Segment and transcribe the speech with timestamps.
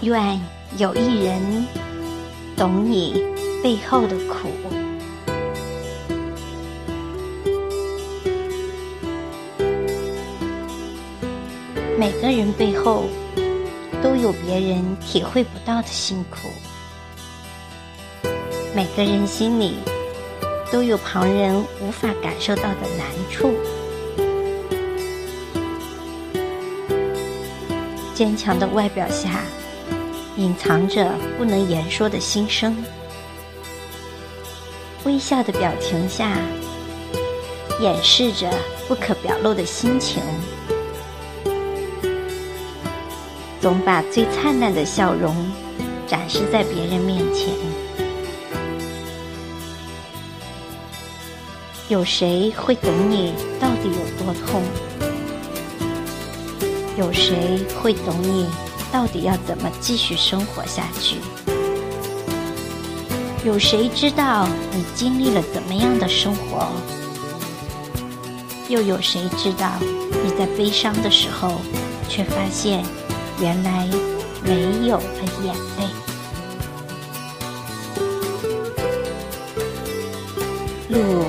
[0.00, 0.40] 愿
[0.76, 1.66] 有一人
[2.56, 3.24] 懂你
[3.62, 4.48] 背后的苦。
[11.98, 13.06] 每个人背后
[14.00, 16.48] 都有别人体会不到的辛苦，
[18.72, 19.78] 每个人心里
[20.70, 23.52] 都有旁人无法感受到的难处。
[28.14, 29.42] 坚强的外表下，
[30.38, 32.72] 隐藏着不能言说的心声；
[35.02, 36.30] 微笑的表情下，
[37.80, 38.48] 掩饰着
[38.86, 40.22] 不可表露的心情。
[43.60, 45.34] 总把最灿烂的笑容
[46.06, 47.48] 展示在别人面前。
[51.88, 54.62] 有谁会懂你到底有多痛？
[56.96, 58.46] 有谁会懂你
[58.92, 61.16] 到底要怎么继续生活下去？
[63.44, 66.66] 有谁知道你经历了怎么样的生活？
[68.68, 71.60] 又有谁知道你在悲伤的时候，
[72.08, 72.84] 却发现？
[73.40, 73.88] 原来
[74.42, 75.86] 没有了眼泪，
[80.88, 81.24] 路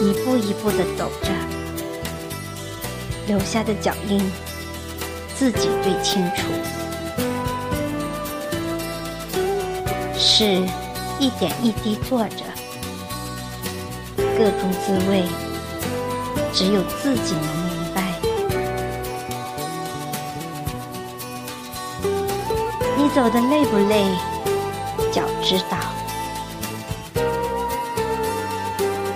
[0.00, 1.28] 一步一步的走着，
[3.26, 4.20] 留下的脚印
[5.36, 6.46] 自己最清楚。
[10.22, 10.62] 事
[11.18, 12.44] 一点一滴做着，
[14.36, 15.24] 各种滋味
[16.52, 18.02] 只有自己能明白。
[22.96, 23.08] 你。
[23.12, 24.04] 走的累不累？
[25.10, 25.76] 脚知道。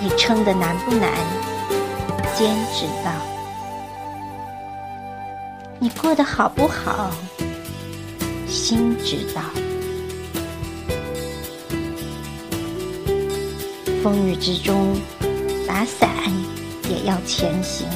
[0.00, 1.08] 你撑的难不难？
[2.36, 3.12] 肩知道。
[5.78, 7.10] 你过得好不好？
[8.48, 9.42] 心知道。
[14.06, 14.96] 风雨之中，
[15.66, 16.08] 打伞
[16.88, 17.88] 也要前行。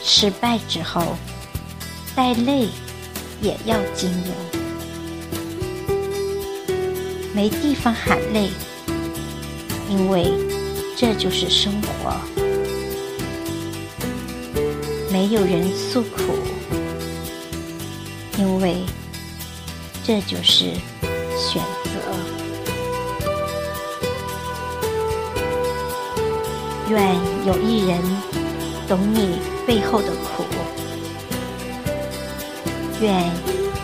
[0.00, 1.16] 失败之后，
[2.14, 2.68] 带泪。
[3.42, 4.32] 也要经营，
[7.34, 8.50] 没地方喊累，
[9.88, 10.30] 因为
[10.94, 12.12] 这就是生活；
[15.10, 16.34] 没有人诉苦，
[18.38, 18.84] 因为
[20.04, 20.74] 这就是
[21.36, 21.79] 选择。
[26.90, 27.14] 愿
[27.46, 28.00] 有一人
[28.88, 30.44] 懂你背后的苦。
[33.00, 33.14] 愿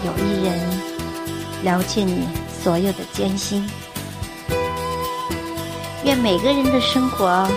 [0.04, 0.58] 有一人
[1.62, 2.26] 了解你
[2.62, 3.64] 所有的艰辛。
[6.04, 7.48] 愿每个人的生活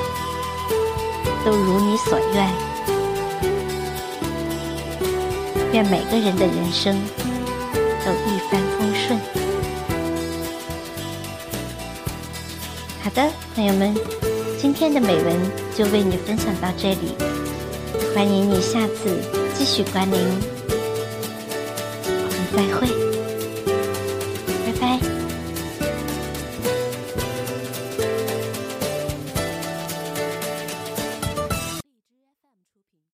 [1.43, 2.49] 都如你所愿。
[5.73, 6.95] 愿每个人的人生
[8.05, 9.19] 都一帆风顺。
[13.03, 13.95] 好的，朋友们，
[14.61, 17.15] 今天的美文就为你分享到这里。
[18.13, 19.17] 欢迎你下次
[19.53, 20.19] 继续光临。
[22.05, 23.18] 我们再会。